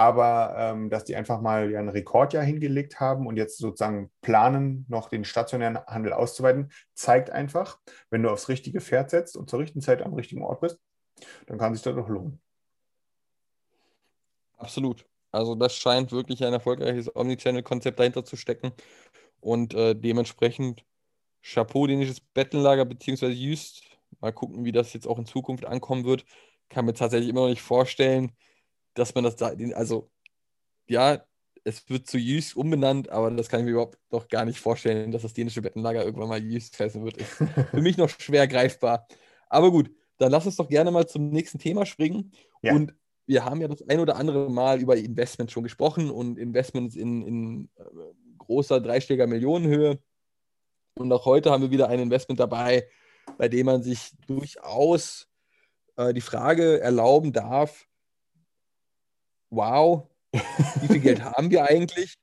[0.00, 4.86] Aber ähm, dass die einfach mal ja ein Rekordjahr hingelegt haben und jetzt sozusagen planen,
[4.88, 9.58] noch den stationären Handel auszuweiten, zeigt einfach, wenn du aufs richtige Pferd setzt und zur
[9.58, 10.78] richtigen Zeit am richtigen Ort bist,
[11.44, 12.40] dann kann sich das doch lohnen.
[14.56, 15.04] Absolut.
[15.32, 18.72] Also das scheint wirklich ein erfolgreiches Omnichannel-Konzept dahinter zu stecken.
[19.40, 20.82] Und äh, dementsprechend
[21.42, 23.82] Chapeau, dänisches Bettenlager beziehungsweise Jüst.
[24.20, 26.24] Mal gucken, wie das jetzt auch in Zukunft ankommen wird.
[26.70, 28.32] Kann mir tatsächlich immer noch nicht vorstellen,
[28.94, 30.10] dass man das da, also
[30.88, 31.24] ja,
[31.64, 35.12] es wird zu Jüst umbenannt, aber das kann ich mir überhaupt noch gar nicht vorstellen,
[35.12, 37.18] dass das dänische Bettenlager irgendwann mal Jüst heißen wird.
[37.18, 37.30] Ist
[37.70, 39.06] für mich noch schwer greifbar.
[39.48, 42.32] Aber gut, dann lass uns doch gerne mal zum nächsten Thema springen.
[42.62, 42.74] Ja.
[42.74, 42.94] Und
[43.26, 47.22] wir haben ja das ein oder andere Mal über Investments schon gesprochen und Investments in,
[47.22, 47.84] in äh,
[48.38, 49.98] großer dreistelliger Millionenhöhe.
[50.98, 52.88] Und auch heute haben wir wieder ein Investment dabei,
[53.38, 55.28] bei dem man sich durchaus
[55.96, 57.86] äh, die Frage erlauben darf,
[59.50, 62.16] wow, wie viel Geld haben wir eigentlich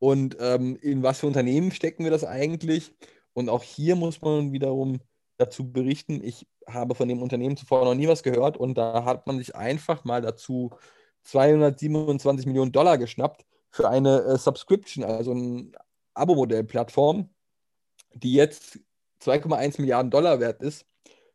[0.00, 2.92] und ähm, in was für Unternehmen stecken wir das eigentlich?
[3.34, 4.98] Und auch hier muss man wiederum
[5.36, 9.26] dazu berichten, ich habe von dem Unternehmen zuvor noch nie was gehört und da hat
[9.26, 10.70] man sich einfach mal dazu
[11.24, 15.76] 227 Millionen Dollar geschnappt für eine äh, Subscription, also ein
[16.14, 17.28] Abo-Modell-Plattform,
[18.14, 18.78] die jetzt
[19.22, 20.86] 2,1 Milliarden Dollar wert ist.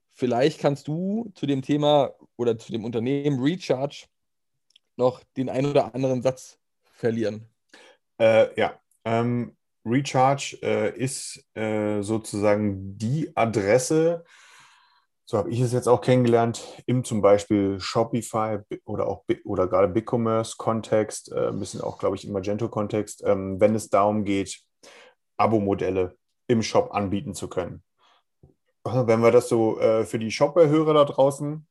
[0.09, 4.07] Vielleicht kannst du zu dem Thema oder zu dem Unternehmen Recharge
[4.97, 7.47] noch den einen oder anderen Satz verlieren.
[8.19, 9.55] Äh, ja, ähm,
[9.85, 14.23] Recharge äh, ist äh, sozusagen die Adresse,
[15.25, 19.87] so habe ich es jetzt auch kennengelernt, im zum Beispiel Shopify oder auch oder gerade
[19.87, 24.59] BigCommerce-Kontext, äh, ein bisschen auch, glaube ich, im Magento-Kontext, ähm, wenn es darum geht,
[25.37, 26.15] Abo-Modelle
[26.47, 27.83] im Shop anbieten zu können.
[28.83, 31.67] Wenn wir das so äh, für die Shopware-Hörer da draußen,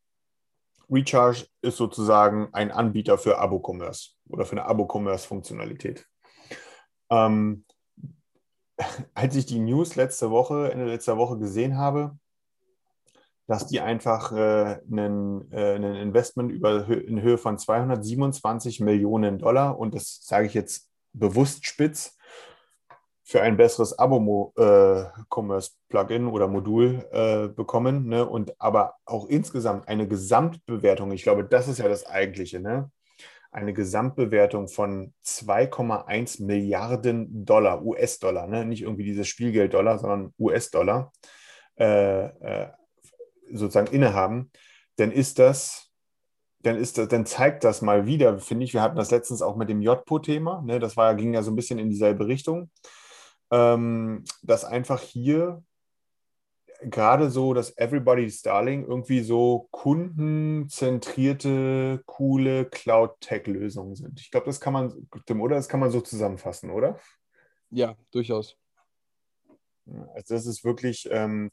[0.91, 6.07] Recharge ist sozusagen ein Anbieter für Abo-Commerce oder für eine Abo-Commerce-Funktionalität.
[7.11, 7.65] Ähm,
[9.15, 12.17] als ich die News letzte Woche, Ende letzter Woche gesehen habe,
[13.47, 19.79] dass die einfach äh, einen, äh, einen Investment über, in Höhe von 227 Millionen Dollar,
[19.79, 22.17] und das sage ich jetzt bewusst spitz,
[23.25, 28.07] für ein besseres Abo-Commerce-Plugin äh, oder Modul äh, bekommen.
[28.07, 28.29] Ne?
[28.29, 32.91] Und aber auch insgesamt eine Gesamtbewertung, ich glaube, das ist ja das Eigentliche, ne?
[33.51, 38.67] eine Gesamtbewertung von 2,1 Milliarden Dollar, US-Dollar, ne?
[38.67, 41.11] nicht irgendwie dieses Spielgeld-Dollar, sondern US-Dollar.
[41.77, 42.69] Äh, äh,
[43.51, 44.51] sozusagen innehaben,
[44.97, 45.91] dann ist das,
[46.61, 48.75] dann ist das, dann zeigt das mal wieder, finde ich.
[48.75, 50.79] Wir hatten das letztens auch mit dem JPO-Thema, ne?
[50.79, 52.71] das war, ging ja so ein bisschen in dieselbe Richtung,
[53.55, 55.63] ähm, dass einfach hier
[56.83, 64.21] gerade so das Everybody's Darling irgendwie so kundenzentrierte, coole Cloud-Tech-Lösungen sind.
[64.21, 65.55] Ich glaube, das kann man, Tim, oder?
[65.55, 66.99] Das kann man so zusammenfassen, oder?
[67.71, 68.57] Ja, durchaus.
[70.15, 71.53] Also das ist wirklich, ähm,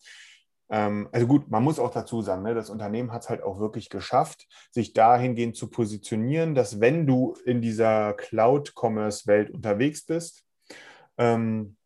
[0.70, 3.60] ähm, also gut, man muss auch dazu sagen, ne, das Unternehmen hat es halt auch
[3.60, 10.44] wirklich geschafft, sich dahingehend zu positionieren, dass wenn du in dieser Cloud-Commerce-Welt unterwegs bist
[11.18, 11.78] ähm,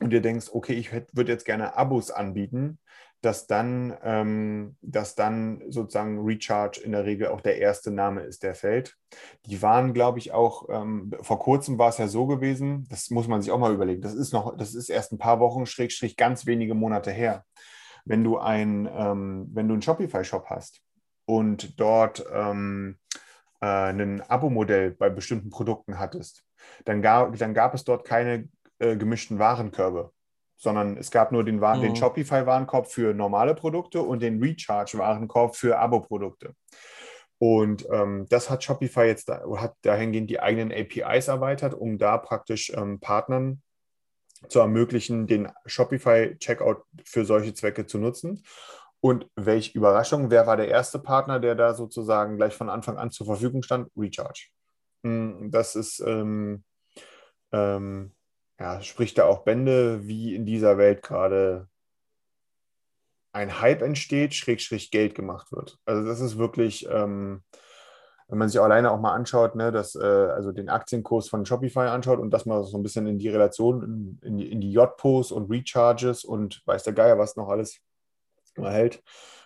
[0.00, 2.78] und dir denkst, okay, ich würde jetzt gerne Abos anbieten,
[3.20, 8.42] dass dann, ähm, dass dann sozusagen Recharge in der Regel auch der erste Name ist,
[8.42, 8.96] der fällt.
[9.46, 13.26] Die waren, glaube ich, auch, ähm, vor kurzem war es ja so gewesen, das muss
[13.26, 16.16] man sich auch mal überlegen, das ist noch, das ist erst ein paar Wochen, Schrägstrich,
[16.16, 17.44] ganz wenige Monate her
[18.04, 20.82] wenn du ein, ähm, wenn du einen Shopify-Shop hast
[21.26, 22.98] und dort ähm,
[23.60, 26.44] äh, ein Abo-Modell bei bestimmten Produkten hattest,
[26.84, 28.48] dann gab, dann gab es dort keine
[28.84, 30.12] äh, gemischten Warenkörbe,
[30.56, 31.80] sondern es gab nur den, mhm.
[31.80, 36.54] den Shopify-Warenkorb für normale Produkte und den Recharge-Warenkorb für Abo-Produkte.
[37.38, 42.16] Und ähm, das hat Shopify jetzt da, hat dahingehend die eigenen APIs erweitert, um da
[42.18, 43.60] praktisch ähm, Partnern
[44.48, 48.44] zu ermöglichen, den Shopify-Checkout für solche Zwecke zu nutzen.
[49.00, 53.10] Und welche Überraschung, wer war der erste Partner, der da sozusagen gleich von Anfang an
[53.10, 53.90] zur Verfügung stand?
[53.96, 54.48] Recharge.
[55.02, 56.64] Hm, das ist, ähm,
[57.52, 58.12] ähm,
[58.58, 61.68] ja, spricht da auch Bände, wie in dieser Welt gerade
[63.32, 65.78] ein Hype entsteht, schräg, schräg Geld gemacht wird.
[65.84, 67.42] Also das ist wirklich, ähm,
[68.28, 71.80] wenn man sich alleine auch mal anschaut, ne, dass, äh, also den Aktienkurs von Shopify
[71.80, 74.72] anschaut und das mal so ein bisschen in die Relation, in, in die, in die
[74.72, 77.80] JPOs und Recharges und weiß der Geier, was noch alles
[78.56, 79.02] hält,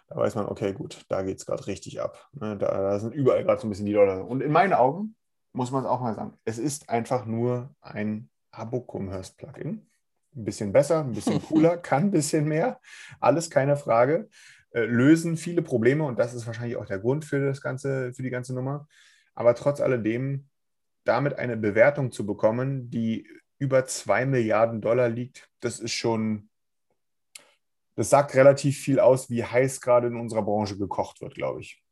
[0.08, 2.28] da weiß man, okay, gut, da geht es gerade richtig ab.
[2.32, 4.26] Ne, da, da, sind überall gerade so ein bisschen die Dollar.
[4.26, 5.16] Und in meinen Augen
[5.52, 9.86] muss man es auch mal sagen, es ist einfach nur ein Abo-Commerce-Plugin.
[10.36, 12.80] Ein bisschen besser, ein bisschen cooler, kann ein bisschen mehr,
[13.20, 14.28] alles keine Frage.
[14.70, 18.22] Äh, lösen viele Probleme und das ist wahrscheinlich auch der Grund für das ganze, für
[18.22, 18.86] die ganze Nummer.
[19.34, 20.48] Aber trotz alledem,
[21.04, 23.26] damit eine Bewertung zu bekommen, die
[23.58, 26.50] über 2 Milliarden Dollar liegt, das ist schon,
[27.94, 31.82] das sagt relativ viel aus, wie heiß gerade in unserer Branche gekocht wird, glaube ich.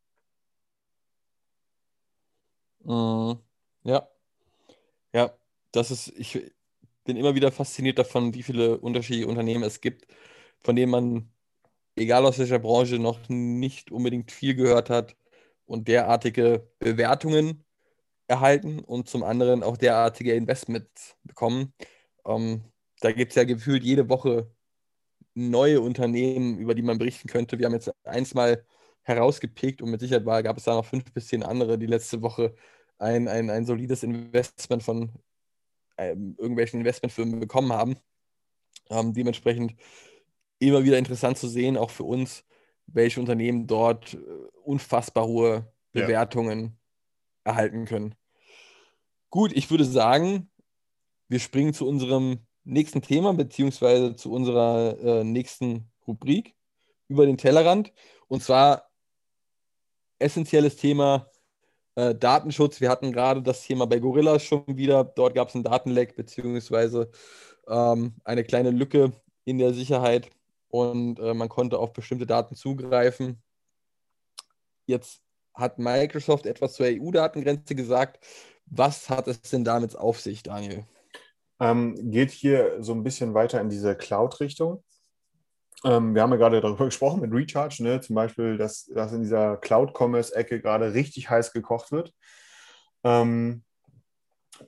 [2.84, 3.40] Mhm.
[3.82, 4.08] Ja.
[5.12, 5.32] Ja,
[5.72, 6.54] das ist, ich
[7.06, 10.06] bin immer wieder fasziniert davon, wie viele unterschiedliche Unternehmen es gibt,
[10.60, 11.30] von denen man
[11.96, 15.16] egal aus welcher Branche, noch nicht unbedingt viel gehört hat
[15.66, 17.64] und derartige Bewertungen
[18.28, 21.74] erhalten und zum anderen auch derartige Investments bekommen.
[22.26, 22.64] Ähm,
[23.00, 24.50] da gibt es ja gefühlt jede Woche
[25.34, 27.58] neue Unternehmen, über die man berichten könnte.
[27.58, 28.64] Wir haben jetzt eins mal
[29.02, 32.22] herausgepickt und mit Sicherheit war, gab es da noch fünf bis zehn andere, die letzte
[32.22, 32.54] Woche
[32.98, 35.12] ein, ein, ein solides Investment von
[35.98, 37.96] ähm, irgendwelchen Investmentfirmen bekommen haben.
[38.90, 39.74] Ähm, dementsprechend
[40.58, 42.44] immer wieder interessant zu sehen, auch für uns,
[42.86, 44.18] welche Unternehmen dort äh,
[44.62, 46.78] unfassbar hohe Bewertungen
[47.44, 47.52] ja.
[47.52, 48.14] erhalten können.
[49.30, 50.50] Gut, ich würde sagen,
[51.28, 56.54] wir springen zu unserem nächsten Thema, beziehungsweise zu unserer äh, nächsten Rubrik
[57.08, 57.92] über den Tellerrand.
[58.28, 58.90] Und zwar
[60.18, 61.28] essentielles Thema
[61.96, 62.80] äh, Datenschutz.
[62.80, 65.04] Wir hatten gerade das Thema bei Gorilla schon wieder.
[65.04, 67.10] Dort gab es einen Datenleck, beziehungsweise
[67.66, 69.12] ähm, eine kleine Lücke
[69.44, 70.30] in der Sicherheit
[70.68, 73.42] und äh, man konnte auf bestimmte Daten zugreifen.
[74.86, 75.22] Jetzt
[75.54, 78.24] hat Microsoft etwas zur EU-Datengrenze gesagt.
[78.66, 80.84] Was hat es denn damit auf sich, Daniel?
[81.60, 84.84] Ähm, geht hier so ein bisschen weiter in diese Cloud-Richtung.
[85.84, 88.00] Ähm, wir haben ja gerade darüber gesprochen mit Recharge, ne?
[88.00, 92.12] zum Beispiel, dass das in dieser Cloud-Commerce-Ecke gerade richtig heiß gekocht wird.
[93.04, 93.62] Ähm,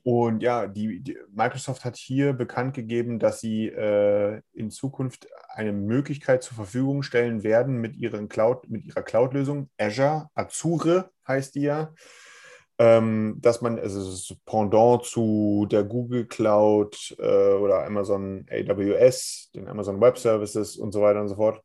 [0.03, 5.73] und ja, die, die, Microsoft hat hier bekannt gegeben, dass sie äh, in Zukunft eine
[5.73, 9.71] Möglichkeit zur Verfügung stellen werden mit, ihren Cloud, mit ihrer Cloud-Lösung.
[9.79, 11.95] Azure, Azure heißt die ja.
[12.81, 19.67] Ähm, dass man, also das Pendant zu der Google Cloud äh, oder Amazon AWS, den
[19.67, 21.61] Amazon Web Services und so weiter und so fort,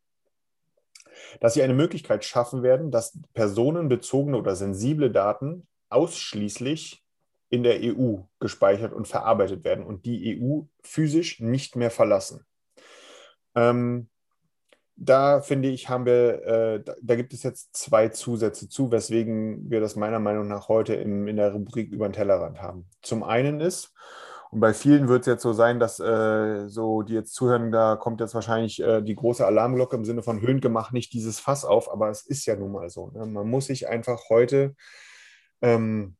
[1.40, 7.04] dass sie eine Möglichkeit schaffen werden, dass personenbezogene oder sensible Daten ausschließlich
[7.50, 12.44] in der EU gespeichert und verarbeitet werden und die EU physisch nicht mehr verlassen.
[13.54, 14.08] Ähm,
[14.96, 19.80] da finde ich, haben wir, äh, da, gibt es jetzt zwei Zusätze zu, weswegen wir
[19.80, 22.86] das meiner Meinung nach heute im, in der Rubrik über den Tellerrand haben.
[23.02, 23.92] Zum einen ist,
[24.54, 27.96] und bei vielen wird es jetzt so sein, dass äh, so, die jetzt zuhören, da
[27.96, 31.90] kommt jetzt wahrscheinlich äh, die große Alarmglocke im Sinne von macht nicht dieses Fass auf,
[31.90, 33.10] aber es ist ja nun mal so.
[33.10, 33.26] Ne?
[33.26, 34.76] Man muss sich einfach heute
[35.60, 36.16] ähm,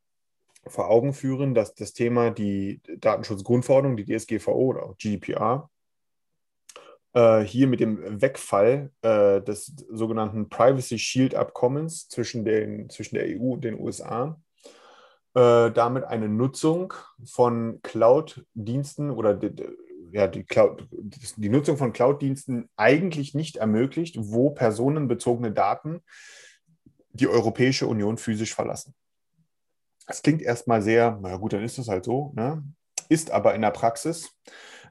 [0.67, 5.71] vor Augen führen, dass das Thema die Datenschutzgrundverordnung, die DSGVO oder auch GDPR,
[7.45, 13.55] hier mit dem Wegfall äh, des sogenannten Privacy Shield Abkommens zwischen, den, zwischen der EU
[13.55, 14.37] und den USA
[15.35, 19.39] äh, damit eine Nutzung von Cloud-Diensten oder
[20.13, 26.03] ja, die, Cloud, die Nutzung von Cloud-Diensten eigentlich nicht ermöglicht, wo personenbezogene Daten
[27.11, 28.95] die Europäische Union physisch verlassen.
[30.07, 32.33] Das klingt erstmal sehr, na gut, dann ist das halt so.
[32.37, 32.63] Ne?
[33.09, 34.31] Ist aber in der Praxis,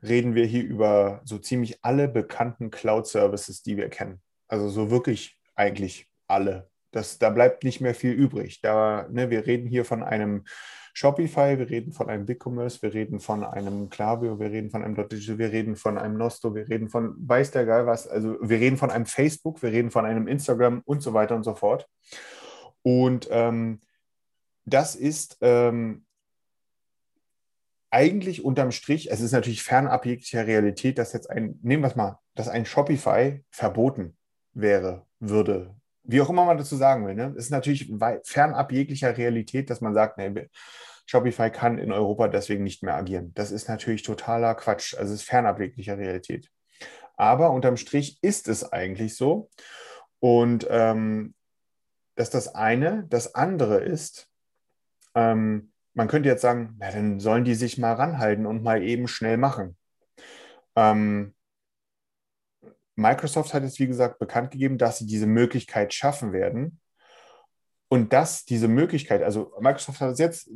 [0.03, 4.21] reden wir hier über so ziemlich alle bekannten Cloud-Services, die wir kennen.
[4.47, 6.69] Also so wirklich eigentlich alle.
[6.91, 8.61] Das, da bleibt nicht mehr viel übrig.
[8.61, 10.43] Da, ne, wir reden hier von einem
[10.93, 14.95] Shopify, wir reden von einem BigCommerce, wir reden von einem Klaviyo, wir reden von einem
[14.95, 18.59] Digital, wir reden von einem Nosto, wir reden von weiß der Geil was, also wir
[18.59, 21.89] reden von einem Facebook, wir reden von einem Instagram und so weiter und so fort.
[22.83, 23.79] Und ähm,
[24.65, 26.05] das ist ähm,
[27.93, 31.95] eigentlich unterm Strich, es ist natürlich fernab jeglicher Realität, dass jetzt ein, nehmen wir es
[31.95, 34.17] mal, dass ein Shopify verboten
[34.53, 35.75] wäre, würde.
[36.03, 37.13] Wie auch immer man dazu sagen will.
[37.13, 37.36] Ne?
[37.38, 40.49] Es ist natürlich fernab jeglicher Realität, dass man sagt, nee,
[41.06, 43.32] Shopify kann in Europa deswegen nicht mehr agieren.
[43.36, 44.95] Das ist natürlich totaler Quatsch.
[44.95, 46.49] Also es ist fernab jeglicher Realität.
[47.15, 49.51] Aber unterm Strich ist es eigentlich so.
[50.19, 51.36] Und ähm,
[52.15, 54.29] dass das eine, das andere ist,
[55.13, 59.08] ähm, man könnte jetzt sagen, na, dann sollen die sich mal ranhalten und mal eben
[59.08, 59.77] schnell machen.
[60.75, 61.34] Ähm,
[62.95, 66.79] Microsoft hat jetzt, wie gesagt, bekannt gegeben, dass sie diese Möglichkeit schaffen werden.
[67.89, 70.49] und das, diese Möglichkeit, also Microsoft hat es jetzt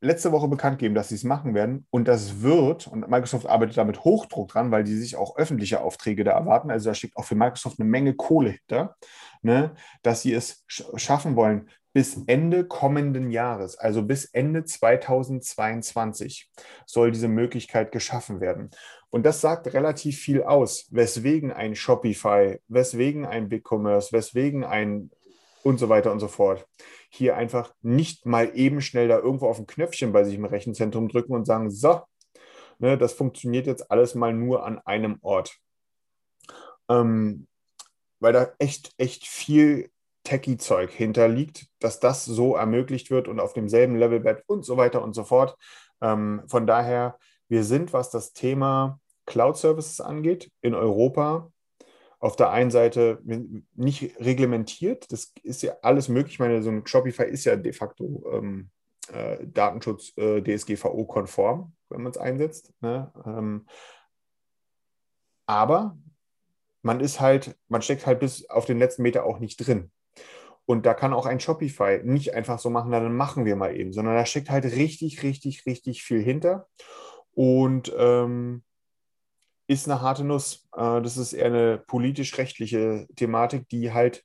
[0.00, 1.86] letzte Woche bekannt gegeben, dass sie es machen werden.
[1.90, 5.80] Und das wird, und Microsoft arbeitet da mit Hochdruck dran, weil die sich auch öffentliche
[5.80, 6.70] Aufträge da erwarten.
[6.70, 8.96] Also da steckt auch für Microsoft eine Menge Kohle hinter,
[9.42, 16.50] ne, dass sie es schaffen wollen, bis Ende kommenden Jahres, also bis Ende 2022,
[16.86, 18.70] soll diese Möglichkeit geschaffen werden.
[19.10, 25.10] Und das sagt relativ viel aus, weswegen ein Shopify, weswegen ein BigCommerce, weswegen ein
[25.62, 26.66] und so weiter und so fort.
[27.10, 31.08] Hier einfach nicht mal eben schnell da irgendwo auf ein Knöpfchen bei sich im Rechenzentrum
[31.08, 32.00] drücken und sagen, so,
[32.80, 35.56] ne, das funktioniert jetzt alles mal nur an einem Ort.
[36.88, 37.46] Ähm,
[38.18, 39.90] weil da echt, echt viel
[40.24, 45.02] Techie-Zeug hinterliegt, dass das so ermöglicht wird und auf demselben Level bleibt und so weiter
[45.02, 45.56] und so fort.
[46.00, 51.50] Ähm, von daher, wir sind, was das Thema Cloud-Services angeht, in Europa
[52.18, 53.20] auf der einen Seite
[53.74, 56.34] nicht reglementiert, das ist ja alles möglich.
[56.34, 58.70] Ich meine, so ein Shopify ist ja de facto ähm,
[59.12, 62.72] äh, Datenschutz äh, wenn man es einsetzt.
[62.80, 63.12] Ne?
[63.26, 63.66] Ähm,
[65.46, 65.98] aber
[66.80, 69.90] man ist halt, man steckt halt bis auf den letzten Meter auch nicht drin.
[70.66, 73.92] Und da kann auch ein Shopify nicht einfach so machen, dann machen wir mal eben,
[73.92, 76.66] sondern da steckt halt richtig, richtig, richtig viel hinter.
[77.32, 78.62] Und ähm,
[79.66, 80.66] ist eine harte Nuss.
[80.74, 84.24] Äh, das ist eher eine politisch-rechtliche Thematik, die halt,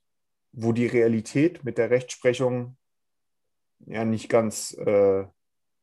[0.52, 2.76] wo die Realität mit der Rechtsprechung
[3.86, 5.24] ja nicht ganz äh,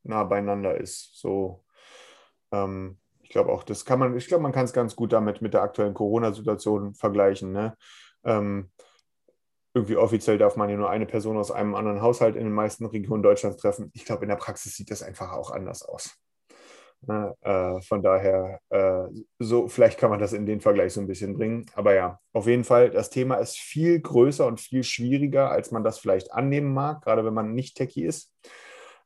[0.03, 1.11] nah beieinander ist.
[1.19, 1.63] So,
[2.51, 5.41] ähm, ich glaube auch, das kann man, ich glaube, man kann es ganz gut damit
[5.41, 7.51] mit der aktuellen Corona-Situation vergleichen.
[7.51, 7.75] Ne?
[8.23, 8.71] Ähm,
[9.77, 12.85] irgendwie offiziell darf man ja nur eine Person aus einem anderen Haushalt in den meisten
[12.85, 13.91] Regionen Deutschlands treffen.
[13.93, 16.17] Ich glaube, in der Praxis sieht das einfach auch anders aus.
[17.01, 17.35] Ne?
[17.41, 19.03] Äh, von daher, äh,
[19.37, 21.67] so vielleicht kann man das in den Vergleich so ein bisschen bringen.
[21.75, 25.83] Aber ja, auf jeden Fall, das Thema ist viel größer und viel schwieriger, als man
[25.83, 28.33] das vielleicht annehmen mag, gerade wenn man nicht Techie ist.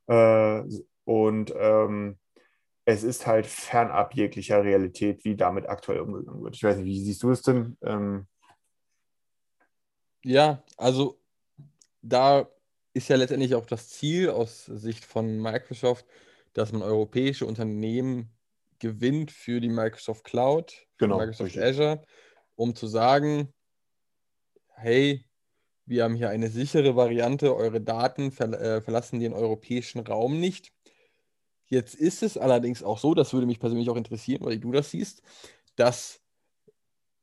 [0.07, 0.63] Äh,
[1.03, 2.17] und ähm,
[2.85, 6.55] es ist halt fernab jeglicher Realität, wie damit aktuell umgegangen wird.
[6.55, 7.77] Ich weiß nicht, wie siehst du es denn?
[7.83, 8.27] Ähm,
[10.23, 11.19] ja, also
[12.01, 12.47] da
[12.93, 16.05] ist ja letztendlich auch das Ziel aus Sicht von Microsoft,
[16.53, 18.31] dass man europäische Unternehmen
[18.79, 21.63] gewinnt für die Microsoft Cloud, genau, Microsoft richtig.
[21.63, 22.03] Azure,
[22.55, 23.53] um zu sagen,
[24.75, 25.25] hey,
[25.85, 30.71] wir haben hier eine sichere Variante, eure Daten ver äh, verlassen den europäischen Raum nicht.
[31.67, 34.91] Jetzt ist es allerdings auch so, das würde mich persönlich auch interessieren, weil du das
[34.91, 35.21] siehst,
[35.75, 36.21] dass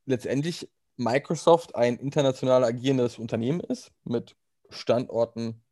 [0.06, 4.36] letztendlich Microsoft ein international agierendes Unternehmen ist mit
[4.68, 5.62] Standorten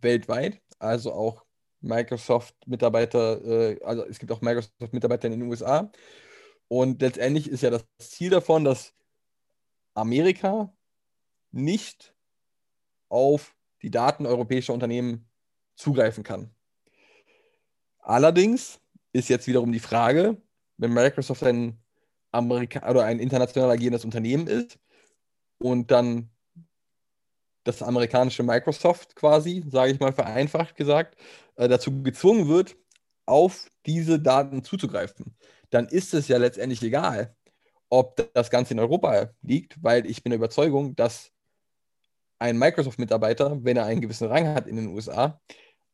[0.00, 1.44] weltweit, also auch
[1.80, 5.90] Microsoft-Mitarbeiter, äh, also es gibt auch Microsoft-Mitarbeiter in den USA.
[6.68, 8.94] Und letztendlich ist ja das Ziel davon, dass
[9.94, 10.72] Amerika
[11.50, 12.14] nicht
[13.08, 15.30] auf die Daten europäischer Unternehmen
[15.76, 16.54] zugreifen kann.
[18.00, 18.80] Allerdings
[19.12, 20.36] ist jetzt wiederum die Frage,
[20.76, 21.82] wenn Microsoft ein
[22.32, 24.78] Amerika oder ein international agierendes Unternehmen ist
[25.58, 26.30] und dann
[27.64, 31.16] das amerikanische Microsoft quasi, sage ich mal vereinfacht gesagt,
[31.56, 32.76] äh, dazu gezwungen wird,
[33.26, 35.36] auf diese Daten zuzugreifen,
[35.70, 37.36] dann ist es ja letztendlich egal,
[37.90, 41.30] ob das Ganze in Europa liegt, weil ich bin der Überzeugung, dass
[42.38, 45.40] ein Microsoft-Mitarbeiter, wenn er einen gewissen Rang hat in den USA,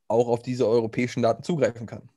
[0.09, 2.09] auch auf diese europäischen Daten zugreifen kann.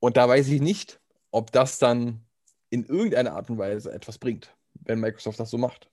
[0.00, 1.00] Und da weiß ich nicht,
[1.30, 2.24] ob das dann
[2.70, 5.90] in irgendeiner Art und Weise etwas bringt, wenn Microsoft das so macht.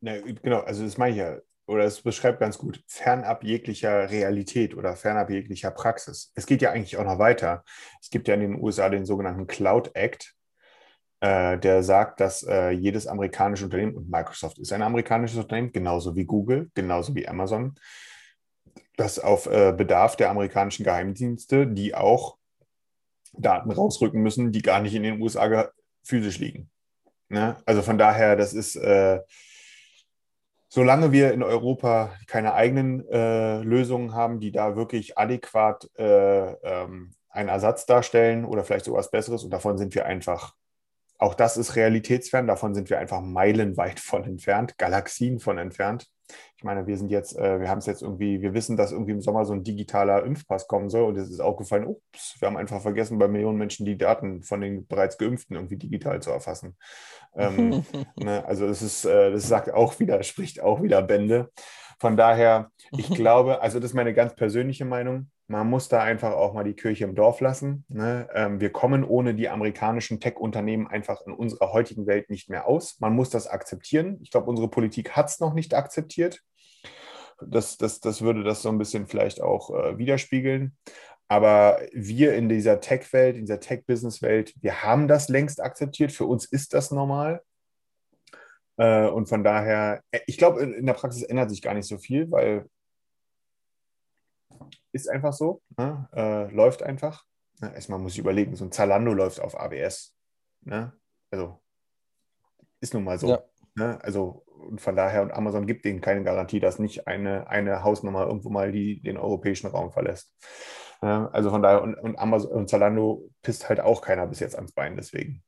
[0.00, 4.76] Na, genau, also das meine ich ja oder es beschreibt ganz gut, fernab jeglicher Realität
[4.76, 6.32] oder fernab jeglicher Praxis.
[6.34, 7.64] Es geht ja eigentlich auch noch weiter.
[8.02, 10.34] Es gibt ja in den USA den sogenannten Cloud Act,
[11.20, 16.14] äh, der sagt, dass äh, jedes amerikanische Unternehmen, und Microsoft ist ein amerikanisches Unternehmen, genauso
[16.14, 17.74] wie Google, genauso wie Amazon,
[18.96, 22.36] dass auf äh, Bedarf der amerikanischen Geheimdienste, die auch
[23.38, 25.68] Daten rausrücken müssen, die gar nicht in den USA
[26.02, 26.70] physisch liegen.
[27.28, 27.56] Ne?
[27.64, 29.20] Also von daher, das ist äh,
[30.74, 37.12] solange wir in Europa keine eigenen äh, Lösungen haben, die da wirklich adäquat äh, ähm,
[37.28, 40.54] einen Ersatz darstellen oder vielleicht sowas Besseres, und davon sind wir einfach,
[41.18, 46.06] auch das ist realitätsfern, davon sind wir einfach meilenweit von entfernt, Galaxien von entfernt.
[46.56, 49.12] Ich meine, wir sind jetzt, äh, wir haben es jetzt irgendwie, wir wissen, dass irgendwie
[49.12, 52.56] im Sommer so ein digitaler Impfpass kommen soll und es ist aufgefallen, ups, wir haben
[52.56, 56.76] einfach vergessen, bei Millionen Menschen die Daten von den bereits Geimpften irgendwie digital zu erfassen.
[57.36, 57.84] Ähm,
[58.16, 61.50] ne, also es ist, äh, das sagt auch wieder, spricht auch wieder Bände.
[61.98, 66.32] Von daher, ich glaube, also das ist meine ganz persönliche Meinung, man muss da einfach
[66.32, 67.84] auch mal die Kirche im Dorf lassen.
[67.88, 68.28] Ne?
[68.32, 72.98] Ähm, wir kommen ohne die amerikanischen Tech-Unternehmen einfach in unserer heutigen Welt nicht mehr aus.
[73.00, 74.18] Man muss das akzeptieren.
[74.22, 76.40] Ich glaube, unsere Politik hat es noch nicht akzeptiert.
[77.46, 80.76] Das, das, das würde das so ein bisschen vielleicht auch äh, widerspiegeln.
[81.28, 86.12] Aber wir in dieser Tech-Welt, in dieser Tech-Business-Welt, wir haben das längst akzeptiert.
[86.12, 87.42] Für uns ist das normal.
[88.76, 91.98] Äh, und von daher, äh, ich glaube, in der Praxis ändert sich gar nicht so
[91.98, 92.68] viel, weil
[94.92, 96.08] ist einfach so, ne?
[96.14, 97.24] äh, läuft einfach.
[97.60, 100.14] Na, erstmal muss ich überlegen, so ein Zalando läuft auf ABS.
[100.62, 100.92] Ne?
[101.30, 101.60] Also
[102.80, 103.28] ist nun mal so.
[103.28, 103.42] Ja.
[103.74, 103.98] Ne?
[104.02, 108.26] Also und von daher, und Amazon gibt denen keine Garantie, dass nicht eine, eine Hausnummer
[108.26, 110.32] irgendwo mal die, den europäischen Raum verlässt.
[111.04, 114.56] Ja, also von daher, und, und Amazon und Zalando pisst halt auch keiner bis jetzt
[114.56, 115.42] ans Bein deswegen,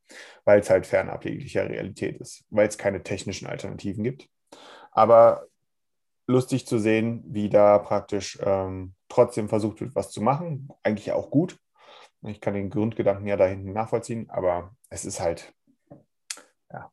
[0.44, 4.28] weil es halt fernab jeglicher Realität ist, weil es keine technischen Alternativen gibt.
[4.92, 5.46] Aber
[6.26, 10.68] lustig zu sehen, wie da praktisch ähm, trotzdem versucht wird, was zu machen.
[10.82, 11.58] Eigentlich auch gut.
[12.20, 15.54] Ich kann den Grundgedanken ja da hinten nachvollziehen, aber es ist halt,
[16.70, 16.92] ja,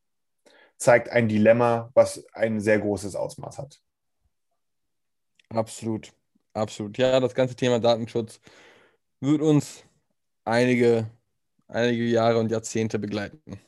[0.77, 3.81] zeigt ein Dilemma, was ein sehr großes Ausmaß hat.
[5.49, 6.13] Absolut,
[6.53, 6.97] absolut.
[6.97, 8.39] Ja, das ganze Thema Datenschutz
[9.19, 9.83] wird uns
[10.45, 11.09] einige,
[11.67, 13.59] einige Jahre und Jahrzehnte begleiten.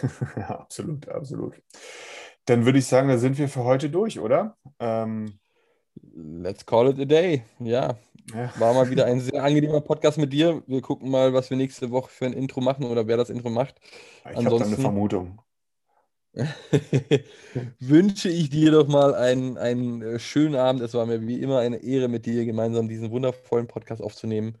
[0.36, 1.54] ja, absolut, absolut.
[2.46, 4.56] Dann würde ich sagen, da sind wir für heute durch, oder?
[4.78, 5.38] Ähm,
[6.14, 7.44] Let's call it a day.
[7.58, 7.96] Ja,
[8.34, 8.52] ja.
[8.58, 10.62] war mal wieder ein sehr angenehmer Podcast mit dir.
[10.66, 13.50] Wir gucken mal, was wir nächste Woche für ein Intro machen oder wer das Intro
[13.50, 13.80] macht.
[14.30, 15.40] Ich habe da eine Vermutung.
[17.78, 20.80] wünsche ich dir doch mal einen, einen äh, schönen Abend.
[20.80, 24.56] Es war mir wie immer eine Ehre, mit dir gemeinsam diesen wundervollen Podcast aufzunehmen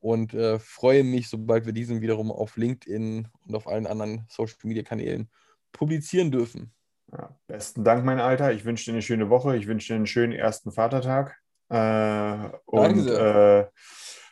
[0.00, 5.28] und äh, freue mich, sobald wir diesen wiederum auf LinkedIn und auf allen anderen Social-Media-Kanälen
[5.72, 6.72] publizieren dürfen.
[7.12, 8.52] Ja, besten Dank, mein Alter.
[8.52, 9.56] Ich wünsche dir eine schöne Woche.
[9.56, 11.38] Ich wünsche dir einen schönen ersten Vatertag.
[11.68, 13.60] Äh, und sehr.
[13.60, 13.70] äh,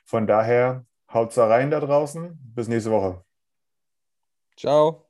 [0.04, 2.38] von daher, haut's da rein da draußen.
[2.54, 3.24] Bis nächste Woche.
[4.56, 5.05] Ciao.